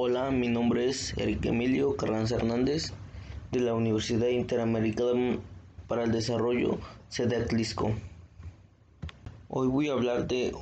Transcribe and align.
Hola, 0.00 0.30
mi 0.30 0.46
nombre 0.46 0.88
es 0.88 1.12
Eric 1.18 1.44
Emilio 1.46 1.96
Carranza 1.96 2.36
Hernández 2.36 2.92
de 3.50 3.58
la 3.58 3.74
Universidad 3.74 4.28
Interamericana 4.28 5.40
para 5.88 6.04
el 6.04 6.12
Desarrollo, 6.12 6.78
sede 7.08 7.34
Atlisco. 7.34 7.90
Hoy 9.48 9.66
voy 9.66 9.88
a 9.88 9.94
hablar 9.94 10.28
de 10.28 10.54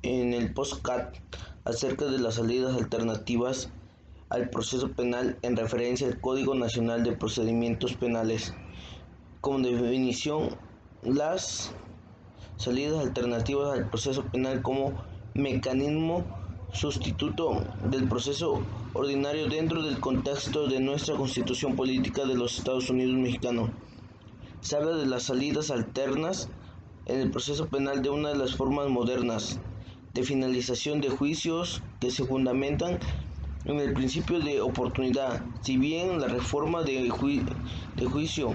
en 0.00 0.32
el 0.32 0.54
postcat 0.54 1.14
acerca 1.66 2.06
de 2.06 2.18
las 2.18 2.36
salidas 2.36 2.76
alternativas 2.76 3.68
al 4.30 4.48
proceso 4.48 4.90
penal 4.92 5.36
en 5.42 5.58
referencia 5.58 6.06
al 6.06 6.18
Código 6.18 6.54
Nacional 6.54 7.04
de 7.04 7.12
Procedimientos 7.12 7.92
Penales. 7.92 8.54
Como 9.42 9.58
definición, 9.58 10.56
las 11.02 11.72
salidas 12.56 13.04
alternativas 13.04 13.78
al 13.78 13.90
proceso 13.90 14.24
penal 14.24 14.62
como 14.62 14.94
mecanismo 15.34 16.24
sustituto 16.72 17.62
del 17.90 18.08
proceso 18.08 18.60
ordinario 18.92 19.48
dentro 19.48 19.82
del 19.82 20.00
contexto 20.00 20.66
de 20.66 20.80
nuestra 20.80 21.16
constitución 21.16 21.76
política 21.76 22.24
de 22.26 22.34
los 22.34 22.58
Estados 22.58 22.90
Unidos 22.90 23.16
mexicanos. 23.16 23.70
Se 24.60 24.76
habla 24.76 24.96
de 24.96 25.06
las 25.06 25.24
salidas 25.24 25.70
alternas 25.70 26.48
en 27.06 27.20
el 27.20 27.30
proceso 27.30 27.68
penal 27.68 28.02
de 28.02 28.10
una 28.10 28.30
de 28.30 28.36
las 28.36 28.54
formas 28.54 28.88
modernas 28.88 29.58
de 30.14 30.22
finalización 30.22 31.00
de 31.00 31.08
juicios 31.08 31.82
que 32.00 32.10
se 32.10 32.24
fundamentan 32.24 32.98
en 33.64 33.80
el 33.80 33.92
principio 33.92 34.40
de 34.40 34.60
oportunidad. 34.60 35.42
Si 35.62 35.76
bien 35.76 36.20
la 36.20 36.28
reforma 36.28 36.82
de, 36.82 37.10
de 37.96 38.06
juicio 38.06 38.54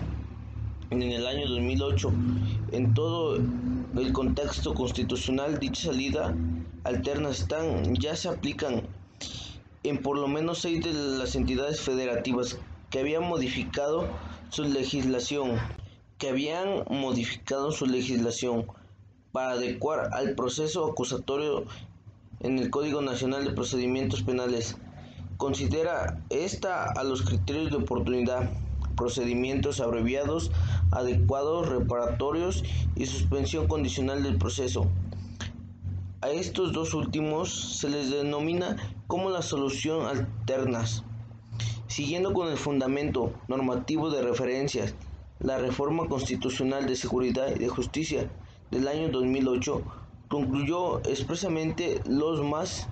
en 0.89 1.01
el 1.01 1.25
año 1.25 1.47
2008 1.47 2.11
en 2.71 2.93
todo 2.93 3.37
el 3.37 4.13
contexto 4.13 4.73
constitucional 4.73 5.59
dicha 5.59 5.83
salida 5.83 6.35
alterna 6.83 7.29
están 7.29 7.95
ya 7.95 8.15
se 8.15 8.29
aplican 8.29 8.83
en 9.83 10.01
por 10.01 10.17
lo 10.17 10.27
menos 10.27 10.59
seis 10.59 10.83
de 10.83 10.93
las 10.93 11.35
entidades 11.35 11.81
federativas 11.81 12.57
que 12.89 12.99
habían 12.99 13.23
modificado 13.23 14.07
su 14.49 14.63
legislación 14.63 15.59
que 16.17 16.29
habían 16.29 16.85
modificado 16.89 17.71
su 17.71 17.85
legislación 17.85 18.65
para 19.31 19.51
adecuar 19.51 20.09
al 20.13 20.35
proceso 20.35 20.85
acusatorio 20.85 21.65
en 22.39 22.59
el 22.59 22.69
Código 22.69 23.01
Nacional 23.01 23.45
de 23.45 23.51
Procedimientos 23.51 24.21
Penales. 24.21 24.77
Considera 25.37 26.21
esta 26.29 26.85
a 26.85 27.03
los 27.03 27.23
criterios 27.23 27.71
de 27.71 27.77
oportunidad 27.77 28.51
procedimientos 28.95 29.81
abreviados, 29.81 30.51
adecuados, 30.91 31.67
reparatorios 31.67 32.63
y 32.95 33.05
suspensión 33.05 33.67
condicional 33.67 34.23
del 34.23 34.37
proceso. 34.37 34.87
A 36.23 36.29
estos 36.29 36.71
dos 36.71 36.93
últimos 36.93 37.79
se 37.79 37.89
les 37.89 38.09
denomina 38.09 38.77
como 39.07 39.29
la 39.29 39.41
solución 39.41 40.05
alternas. 40.05 41.03
Siguiendo 41.87 42.31
con 42.31 42.47
el 42.47 42.55
fundamento 42.55 43.33
normativo 43.49 44.09
de 44.09 44.21
referencias, 44.21 44.95
la 45.39 45.57
reforma 45.57 46.07
constitucional 46.07 46.85
de 46.85 46.95
seguridad 46.95 47.53
y 47.53 47.59
de 47.59 47.67
justicia 47.67 48.31
del 48.71 48.87
año 48.87 49.09
2008 49.09 49.83
concluyó 50.29 50.99
expresamente 50.99 51.99
los 52.07 52.41
más 52.41 52.87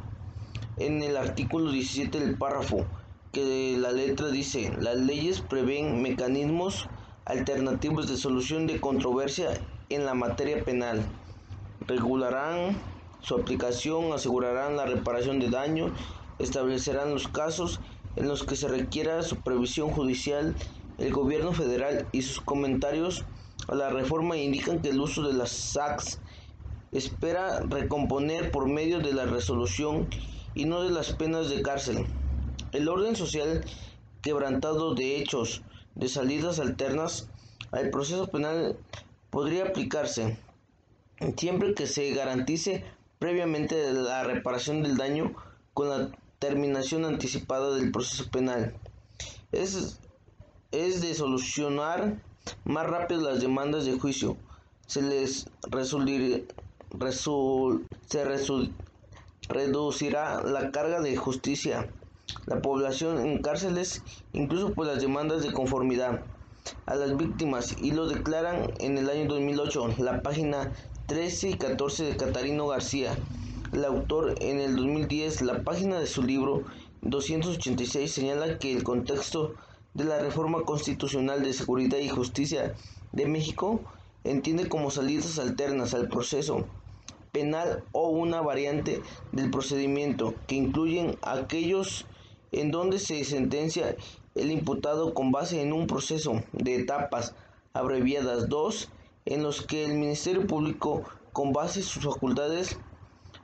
en 0.75 1.01
el 1.01 1.15
artículo 1.15 1.71
17 1.71 2.19
del 2.19 2.37
párrafo 2.37 2.85
que 3.31 3.77
la 3.77 3.93
letra 3.93 4.27
dice, 4.27 4.73
las 4.81 4.97
leyes 4.97 5.39
prevén 5.39 6.01
mecanismos 6.01 6.89
alternativos 7.23 8.09
de 8.09 8.17
solución 8.17 8.67
de 8.67 8.81
controversia 8.81 9.53
en 9.87 10.03
la 10.03 10.15
materia 10.15 10.65
penal, 10.65 11.05
regularán 11.87 12.75
su 13.21 13.35
aplicación, 13.35 14.13
asegurarán 14.13 14.75
la 14.75 14.85
reparación 14.85 15.39
de 15.39 15.49
daño, 15.49 15.93
establecerán 16.39 17.11
los 17.11 17.27
casos 17.27 17.79
en 18.15 18.27
los 18.27 18.43
que 18.43 18.55
se 18.55 18.67
requiera 18.67 19.23
supervisión 19.23 19.91
judicial, 19.91 20.55
el 20.97 21.13
gobierno 21.13 21.53
federal 21.53 22.07
y 22.11 22.23
sus 22.23 22.41
comentarios 22.41 23.25
a 23.67 23.75
la 23.75 23.89
reforma 23.89 24.37
indican 24.37 24.81
que 24.81 24.89
el 24.89 24.99
uso 24.99 25.23
de 25.23 25.33
las 25.33 25.51
SACs 25.51 26.19
espera 26.91 27.61
recomponer 27.61 28.51
por 28.51 28.67
medio 28.67 28.99
de 28.99 29.13
la 29.13 29.25
resolución 29.25 30.07
y 30.53 30.65
no 30.65 30.83
de 30.83 30.89
las 30.89 31.13
penas 31.13 31.49
de 31.49 31.61
cárcel. 31.61 32.05
El 32.73 32.89
orden 32.89 33.15
social 33.15 33.63
quebrantado 34.21 34.93
de 34.93 35.17
hechos 35.17 35.61
de 35.95 36.09
salidas 36.09 36.59
alternas 36.59 37.29
al 37.71 37.89
proceso 37.89 38.27
penal 38.27 38.77
podría 39.29 39.65
aplicarse 39.65 40.37
siempre 41.37 41.73
que 41.73 41.87
se 41.87 42.11
garantice 42.11 42.83
previamente 43.21 43.93
la 43.93 44.23
reparación 44.23 44.81
del 44.81 44.97
daño 44.97 45.31
con 45.75 45.89
la 45.89 46.09
terminación 46.39 47.05
anticipada 47.05 47.75
del 47.75 47.91
proceso 47.91 48.27
penal. 48.31 48.73
Es, 49.51 49.99
es 50.71 51.01
de 51.01 51.13
solucionar 51.13 52.19
más 52.63 52.87
rápido 52.87 53.21
las 53.21 53.39
demandas 53.39 53.85
de 53.85 53.99
juicio. 53.99 54.37
Se 54.87 55.03
les 55.03 55.45
resul, 55.69 56.17
se 58.07 58.25
reducirá 59.49 60.41
la 60.41 60.71
carga 60.71 60.99
de 60.99 61.15
justicia 61.15 61.87
la 62.47 62.59
población 62.59 63.19
en 63.19 63.41
cárceles, 63.43 64.01
incluso 64.33 64.73
por 64.73 64.87
las 64.87 64.99
demandas 64.99 65.43
de 65.43 65.53
conformidad 65.53 66.23
a 66.87 66.95
las 66.95 67.15
víctimas 67.17 67.75
y 67.79 67.91
lo 67.91 68.07
declaran 68.07 68.71
en 68.79 68.97
el 68.97 69.09
año 69.09 69.27
2008 69.27 69.95
la 69.99 70.21
página 70.23 70.71
13 71.11 71.49
y 71.49 71.53
14 71.55 72.05
de 72.05 72.15
Catarino 72.15 72.67
García. 72.67 73.17
El 73.73 73.83
autor 73.83 74.35
en 74.39 74.61
el 74.61 74.77
2010 74.77 75.41
la 75.41 75.61
página 75.61 75.99
de 75.99 76.07
su 76.07 76.23
libro 76.23 76.63
286 77.01 78.09
señala 78.09 78.57
que 78.59 78.71
el 78.71 78.85
contexto 78.85 79.53
de 79.93 80.05
la 80.05 80.19
reforma 80.19 80.61
constitucional 80.61 81.43
de 81.43 81.51
seguridad 81.51 81.97
y 81.97 82.07
justicia 82.07 82.75
de 83.11 83.25
México 83.25 83.81
entiende 84.23 84.69
como 84.69 84.89
salidas 84.89 85.37
alternas 85.37 85.93
al 85.93 86.07
proceso 86.07 86.65
penal 87.33 87.83
o 87.91 88.07
una 88.07 88.39
variante 88.39 89.01
del 89.33 89.51
procedimiento 89.51 90.33
que 90.47 90.55
incluyen 90.55 91.17
aquellos 91.23 92.05
en 92.53 92.71
donde 92.71 92.99
se 92.99 93.21
sentencia 93.25 93.97
el 94.35 94.49
imputado 94.49 95.13
con 95.13 95.33
base 95.33 95.61
en 95.61 95.73
un 95.73 95.87
proceso 95.87 96.41
de 96.53 96.75
etapas 96.77 97.35
abreviadas, 97.73 98.47
dos, 98.47 98.87
en 99.25 99.43
los 99.43 99.61
que 99.61 99.85
el 99.85 99.95
Ministerio 99.95 100.47
Público, 100.47 101.03
con 101.33 101.53
base 101.53 101.79
en 101.79 101.85
sus 101.85 102.03
facultades, 102.03 102.77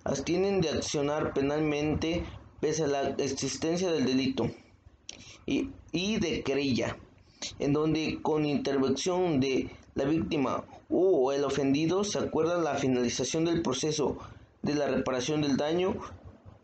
abstienen 0.04 0.62
de 0.62 0.70
accionar 0.70 1.34
penalmente 1.34 2.26
pese 2.60 2.86
a 2.86 2.88
la 2.88 3.02
existencia 3.10 3.92
del 3.92 4.06
delito, 4.06 4.50
y, 5.46 5.70
y 5.92 6.18
de 6.20 6.44
querella, 6.44 6.98
en 7.60 7.74
donde 7.74 8.20
con 8.22 8.46
intervención 8.46 9.40
de 9.40 9.70
la 9.96 10.06
víctima 10.06 10.64
o 10.90 11.32
el 11.32 11.44
ofendido 11.44 12.04
se 12.04 12.20
acuerda 12.20 12.58
la 12.58 12.76
finalización 12.76 13.46
del 13.46 13.62
proceso 13.62 14.18
de 14.62 14.76
la 14.76 14.88
reparación 14.88 15.42
del 15.42 15.58
daño 15.58 15.96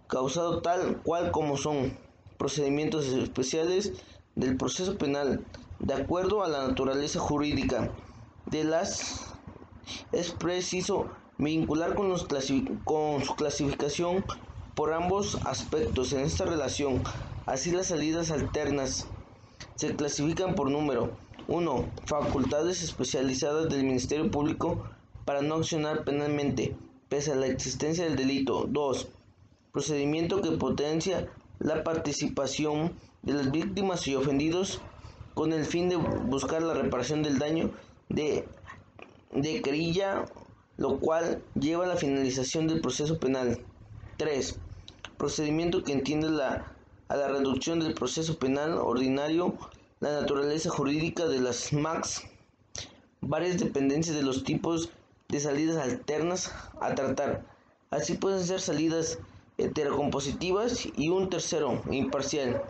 causado 0.07 0.61
tal 0.61 1.01
cual 1.03 1.31
como 1.31 1.57
son 1.57 1.97
procedimientos 2.37 3.07
especiales 3.07 3.93
del 4.35 4.57
proceso 4.57 4.97
penal 4.97 5.45
de 5.79 5.93
acuerdo 5.93 6.43
a 6.43 6.49
la 6.49 6.67
naturaleza 6.67 7.19
jurídica 7.19 7.91
de 8.45 8.63
las 8.63 9.33
es 10.11 10.31
preciso 10.31 11.07
vincular 11.37 11.95
con, 11.95 12.17
su 12.17 13.35
clasificación 13.35 14.23
por 14.75 14.93
ambos 14.93 15.39
aspectos 15.45 16.13
en 16.13 16.21
esta 16.21 16.45
relación 16.45 17.03
así 17.45 17.71
las 17.71 17.87
salidas 17.87 18.31
alternas 18.31 19.07
se 19.75 19.95
clasifican 19.95 20.55
por 20.55 20.69
número 20.69 21.17
1. 21.47 21.91
Facultades 22.05 22.83
especializadas 22.83 23.69
del 23.69 23.83
Ministerio 23.83 24.29
Público 24.31 24.83
para 25.25 25.41
no 25.41 25.55
accionar 25.55 26.03
penalmente, 26.03 26.75
pese 27.09 27.31
a 27.31 27.35
la 27.35 27.47
existencia 27.47 28.05
del 28.05 28.15
delito. 28.15 28.65
2. 28.69 29.07
Procedimiento 29.71 30.41
que 30.41 30.51
potencia 30.51 31.27
la 31.59 31.83
participación 31.83 32.93
de 33.23 33.33
las 33.33 33.51
víctimas 33.51 34.07
y 34.07 34.15
ofendidos 34.15 34.81
con 35.33 35.53
el 35.53 35.65
fin 35.65 35.89
de 35.89 35.95
buscar 35.95 36.61
la 36.61 36.75
reparación 36.75 37.23
del 37.23 37.39
daño 37.39 37.71
de, 38.09 38.47
de 39.31 39.61
querella, 39.61 40.25
lo 40.77 40.99
cual 40.99 41.43
lleva 41.59 41.85
a 41.85 41.87
la 41.87 41.95
finalización 41.97 42.67
del 42.67 42.81
proceso 42.81 43.19
penal. 43.19 43.59
3. 44.17 44.59
Procedimiento 45.17 45.83
que 45.83 45.93
entiende 45.93 46.29
la, 46.29 46.71
a 47.07 47.15
la 47.15 47.27
reducción 47.27 47.79
del 47.79 47.93
proceso 47.93 48.37
penal 48.37 48.73
ordinario, 48.73 49.55
la 49.99 50.21
naturaleza 50.21 50.69
jurídica 50.69 51.27
de 51.27 51.39
las 51.39 51.71
MAX, 51.73 52.23
varias 53.21 53.59
dependencias 53.59 54.15
de 54.15 54.23
los 54.23 54.43
tipos 54.43 54.89
de 55.29 55.39
salidas 55.39 55.77
alternas 55.77 56.51
a 56.81 56.93
tratar. 56.93 57.45
Así 57.89 58.15
pueden 58.15 58.43
ser 58.43 58.59
salidas 58.59 59.19
heterocompositivas 59.57 60.87
y 60.97 61.09
un 61.09 61.29
tercero, 61.29 61.81
imparcial. 61.91 62.63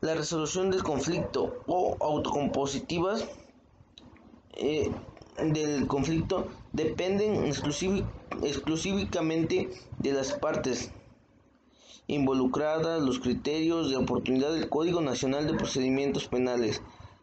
La 0.00 0.14
resolución 0.14 0.70
del 0.70 0.82
conflicto 0.82 1.62
o 1.66 1.96
autocompositivas 2.00 3.24
eh, 4.56 4.90
del 5.38 5.86
conflicto 5.86 6.48
dependen 6.72 7.44
exclusivamente 7.44 9.70
de 9.98 10.12
las 10.12 10.32
partes 10.32 10.90
involucradas 12.06 13.02
los 13.02 13.18
criterios 13.18 13.90
de 13.90 13.96
oportunidad 13.96 14.52
del 14.52 14.68
Código 14.68 15.00
Nacional 15.00 15.46
de 15.46 15.54
Procedimientos 15.54 16.28
Penales. 16.28 16.82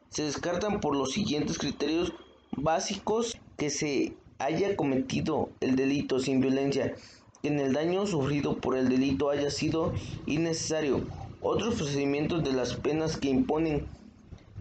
Se 0.09 0.23
descartan 0.23 0.81
por 0.81 0.95
los 0.95 1.11
siguientes 1.11 1.57
criterios 1.57 2.13
básicos 2.57 3.37
que 3.57 3.69
se 3.69 4.13
haya 4.39 4.75
cometido 4.75 5.49
el 5.61 5.75
delito 5.75 6.19
sin 6.19 6.41
violencia, 6.41 6.95
que 7.41 7.47
en 7.47 7.59
el 7.59 7.73
daño 7.73 8.05
sufrido 8.07 8.57
por 8.57 8.75
el 8.75 8.89
delito 8.89 9.29
haya 9.29 9.51
sido 9.51 9.93
innecesario. 10.25 11.01
Otros 11.41 11.75
procedimientos 11.75 12.43
de 12.43 12.53
las 12.53 12.75
penas 12.75 13.17
que 13.17 13.29
imponen 13.29 13.87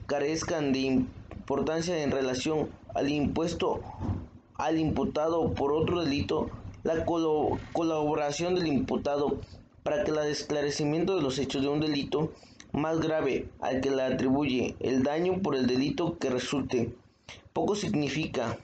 carezcan 0.07 0.73
de 0.73 1.05
importancia 1.51 2.01
en 2.05 2.13
relación 2.13 2.69
al 2.95 3.09
impuesto 3.09 3.81
al 4.55 4.79
imputado 4.79 5.53
por 5.53 5.73
otro 5.73 6.05
delito, 6.05 6.49
la 6.85 7.05
colaboración 7.05 8.55
del 8.55 8.69
imputado 8.69 9.41
para 9.83 10.05
que 10.05 10.13
el 10.13 10.19
esclarecimiento 10.19 11.17
de 11.17 11.23
los 11.23 11.41
hechos 11.41 11.63
de 11.63 11.69
un 11.69 11.81
delito 11.81 12.31
más 12.71 13.01
grave 13.01 13.49
al 13.59 13.81
que 13.81 13.91
le 13.91 14.03
atribuye 14.03 14.77
el 14.79 15.03
daño 15.03 15.43
por 15.43 15.57
el 15.57 15.67
delito 15.67 16.19
que 16.19 16.31
resulte 16.31 16.95
poco 17.53 17.75
significa 17.75 18.57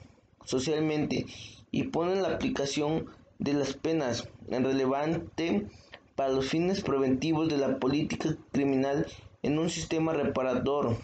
socialmente 0.45 1.25
y 1.71 1.83
pone 1.89 2.15
la 2.21 2.29
aplicación 2.29 3.07
de 3.37 3.51
las 3.51 3.73
penas 3.73 4.29
en 4.47 4.63
relevante 4.63 5.67
para 6.15 6.29
los 6.29 6.47
fines 6.47 6.79
preventivos 6.83 7.49
de 7.49 7.57
la 7.57 7.79
política 7.79 8.37
criminal 8.53 9.07
en 9.43 9.59
un 9.59 9.69
sistema 9.69 10.13
reparador. 10.13 10.95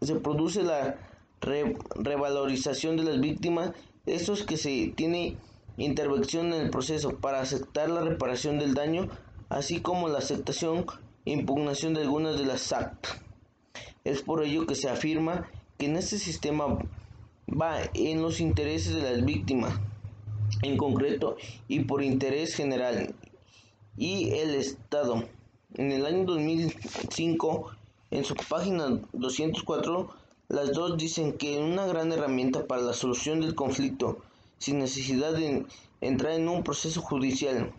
Se 0.00 0.14
produce 0.16 0.62
la 0.62 0.96
revalorización 1.40 2.96
de 2.96 3.04
las 3.04 3.20
víctimas, 3.20 3.72
estos 4.06 4.42
que 4.42 4.56
se 4.56 4.92
tiene 4.96 5.36
intervención 5.76 6.52
en 6.52 6.62
el 6.62 6.70
proceso 6.70 7.16
para 7.16 7.40
aceptar 7.40 7.88
la 7.88 8.00
reparación 8.00 8.58
del 8.58 8.74
daño, 8.74 9.08
así 9.48 9.80
como 9.80 10.08
la 10.08 10.18
aceptación 10.18 10.86
e 11.24 11.32
impugnación 11.32 11.94
de 11.94 12.02
algunas 12.02 12.38
de 12.38 12.46
las 12.46 12.72
actas. 12.72 13.20
Es 14.04 14.22
por 14.22 14.44
ello 14.44 14.66
que 14.66 14.74
se 14.74 14.88
afirma 14.88 15.48
que 15.78 15.86
en 15.86 15.96
este 15.96 16.18
sistema 16.18 16.78
va 17.48 17.78
en 17.94 18.22
los 18.22 18.40
intereses 18.40 18.94
de 18.94 19.02
las 19.02 19.24
víctimas 19.24 19.74
en 20.62 20.76
concreto 20.76 21.36
y 21.68 21.80
por 21.80 22.02
interés 22.02 22.54
general 22.54 23.14
y 23.96 24.30
el 24.30 24.54
Estado. 24.54 25.24
En 25.74 25.92
el 25.92 26.06
año 26.06 26.24
2005, 26.24 27.70
en 28.10 28.24
su 28.24 28.34
página 28.34 29.00
204, 29.12 30.08
las 30.48 30.72
dos 30.72 30.96
dicen 30.96 31.32
que 31.32 31.58
una 31.58 31.86
gran 31.86 32.12
herramienta 32.12 32.66
para 32.66 32.82
la 32.82 32.92
solución 32.92 33.40
del 33.40 33.54
conflicto, 33.54 34.18
sin 34.58 34.78
necesidad 34.78 35.32
de 35.32 35.66
entrar 36.00 36.32
en 36.34 36.48
un 36.48 36.62
proceso 36.62 37.02
judicial, 37.02 37.72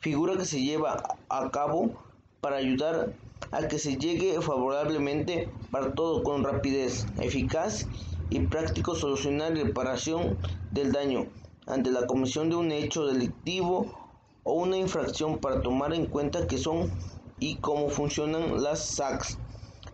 figura 0.00 0.36
que 0.36 0.46
se 0.46 0.62
lleva 0.62 1.02
a 1.28 1.50
cabo 1.50 1.92
para 2.40 2.56
ayudar 2.56 3.14
a 3.52 3.68
que 3.68 3.78
se 3.78 3.96
llegue 3.96 4.40
favorablemente 4.40 5.48
para 5.70 5.94
todo 5.94 6.22
con 6.22 6.42
rapidez, 6.42 7.06
eficaz 7.20 7.86
y 8.30 8.40
práctico 8.40 8.94
solucionar 8.94 9.56
y 9.56 9.62
reparación 9.62 10.38
del 10.70 10.92
daño 10.92 11.26
ante 11.66 11.90
la 11.90 12.06
comisión 12.06 12.50
de 12.50 12.56
un 12.56 12.72
hecho 12.72 13.06
delictivo 13.06 13.94
o 14.42 14.54
una 14.54 14.76
infracción 14.76 15.38
para 15.38 15.62
tomar 15.62 15.94
en 15.94 16.06
cuenta 16.06 16.46
qué 16.46 16.58
son 16.58 16.90
y 17.38 17.56
cómo 17.56 17.88
funcionan 17.88 18.62
las 18.62 18.84
SACs. 18.86 19.38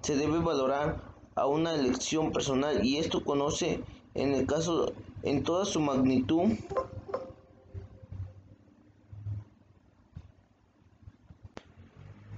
Se 0.03 0.17
debe 0.17 0.39
valorar 0.39 1.01
a 1.35 1.47
una 1.47 1.75
elección 1.75 2.33
personal 2.33 2.85
y 2.85 2.99
esto 2.99 3.25
conoce 3.25 3.83
en 4.15 4.35
el 4.35 4.47
caso 4.47 4.93
en 5.23 5.43
toda 5.43 5.65
su 5.65 5.81
magnitud 5.81 6.53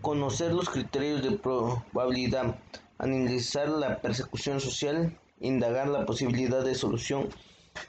conocer 0.01 0.53
los 0.53 0.69
criterios 0.69 1.23
de 1.23 1.33
probabilidad, 1.33 2.59
analizar 2.99 3.69
la 3.69 4.01
persecución 4.01 4.61
social 4.61 5.17
indagar 5.43 5.89
la 5.89 6.07
posibilidad 6.07 6.65
de 6.65 6.75
solución 6.75 7.29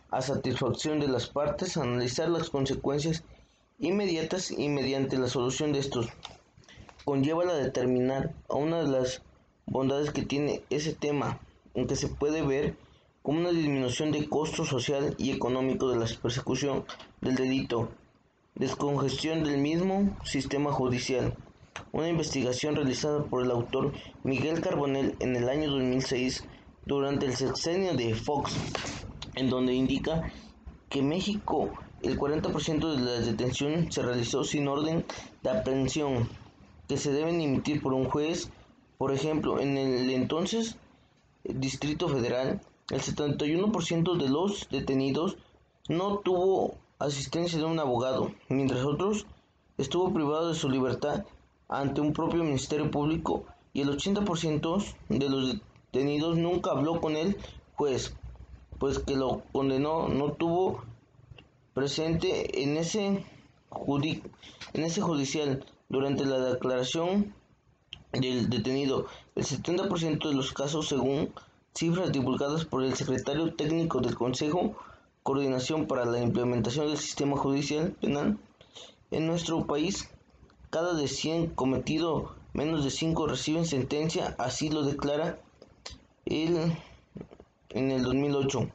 a 0.10 0.21
satisfacción 0.21 1.00
de 1.00 1.07
las 1.07 1.27
partes, 1.27 1.77
analizar 1.77 2.30
las 2.30 2.50
consecuencias 2.50 3.24
inmediatas 3.80 4.51
y 4.51 4.69
mediante 4.69 5.18
la 5.18 5.27
solución 5.27 5.71
de 5.71 5.80
estos. 5.80 6.07
Conlleva 7.05 7.44
la 7.44 7.55
determinar 7.55 8.33
a 8.47 8.55
una 8.55 8.81
de 8.81 8.88
las 8.88 9.23
bondades 9.65 10.11
que 10.11 10.21
tiene 10.21 10.61
ese 10.69 10.94
tema, 10.94 11.41
en 11.73 11.85
que 11.85 11.97
se 11.97 12.07
puede 12.07 12.41
ver 12.41 12.77
como 13.21 13.39
una 13.39 13.51
disminución 13.51 14.13
de 14.13 14.29
costo 14.29 14.63
social 14.63 15.13
y 15.17 15.31
económico 15.31 15.89
de 15.89 15.97
la 15.97 16.05
persecución 16.21 16.85
del 17.19 17.35
delito, 17.35 17.89
descongestión 18.55 19.44
del 19.44 19.57
mismo 19.57 20.17
sistema 20.23 20.71
judicial. 20.71 21.35
Una 21.91 22.07
investigación 22.07 22.75
realizada 22.75 23.25
por 23.25 23.44
el 23.44 23.51
autor 23.51 23.91
Miguel 24.23 24.61
Carbonell 24.61 25.17
en 25.19 25.35
el 25.35 25.50
año 25.50 25.71
2006 25.71 26.45
durante 26.85 27.25
el 27.25 27.35
sexenio 27.35 27.95
de 27.95 28.15
Fox, 28.15 28.55
en 29.35 29.50
donde 29.50 29.73
indica 29.73 30.31
que 30.88 31.01
México 31.01 31.73
el 32.01 32.17
40% 32.17 32.95
de 32.95 33.01
las 33.01 33.25
detenciones 33.25 33.94
se 33.94 34.01
realizó 34.01 34.44
sin 34.45 34.67
orden 34.69 35.05
de 35.41 35.50
aprehensión 35.50 36.29
que 36.88 36.97
se 36.97 37.12
deben 37.12 37.41
emitir 37.41 37.81
por 37.81 37.94
un 37.94 38.06
juez. 38.06 38.50
Por 38.97 39.12
ejemplo, 39.12 39.59
en 39.59 39.77
el 39.77 40.09
entonces 40.12 40.77
Distrito 41.44 42.07
Federal, 42.07 42.62
el 42.89 43.01
71% 43.01 44.18
de 44.18 44.30
los 44.30 44.68
detenidos 44.69 45.38
no 45.89 46.19
tuvo 46.19 46.75
asistencia 47.00 47.59
de 47.59 47.65
un 47.65 47.80
abogado, 47.80 48.31
mientras 48.47 48.85
otros 48.85 49.25
estuvo 49.77 50.13
privado 50.13 50.50
de 50.50 50.56
su 50.56 50.69
libertad 50.69 51.25
ante 51.68 52.01
un 52.01 52.13
propio 52.13 52.44
Ministerio 52.44 52.89
Público 52.91 53.45
y 53.74 53.81
el 53.81 53.89
80% 53.89 54.95
de 55.09 55.29
los 55.29 55.56
detenidos 55.91 56.38
nunca 56.38 56.71
habló 56.71 57.01
con 57.01 57.18
el 57.18 57.38
juez, 57.75 58.15
pues 58.79 59.00
que 59.00 59.15
lo 59.15 59.44
condenó 59.51 60.07
no 60.07 60.33
tuvo 60.33 60.83
presente 61.74 62.63
en 62.63 62.77
ese, 62.77 63.06
en 63.07 64.83
ese 64.83 65.01
judicial 65.01 65.65
durante 65.93 66.25
la 66.25 66.39
declaración 66.39 67.35
del 68.13 68.49
detenido. 68.49 69.05
El 69.35 69.45
70% 69.45 70.27
de 70.27 70.33
los 70.33 70.51
casos, 70.51 70.87
según 70.87 71.31
cifras 71.75 72.11
divulgadas 72.11 72.65
por 72.65 72.83
el 72.83 72.95
secretario 72.95 73.53
técnico 73.53 74.01
del 74.01 74.15
Consejo 74.15 74.75
Coordinación 75.21 75.85
para 75.85 76.05
la 76.05 76.19
Implementación 76.19 76.87
del 76.87 76.97
Sistema 76.97 77.37
Judicial 77.37 77.91
Penal, 78.01 78.39
en 79.11 79.27
nuestro 79.27 79.67
país, 79.67 80.09
cada 80.71 80.95
de 80.95 81.07
100 81.07 81.51
cometido, 81.51 82.33
menos 82.53 82.83
de 82.83 82.89
5 82.89 83.27
reciben 83.27 83.65
sentencia, 83.65 84.35
así 84.39 84.69
lo 84.69 84.81
declara 84.81 85.38
el, 86.25 86.75
en 87.69 87.91
el 87.91 88.01
2008. 88.01 88.67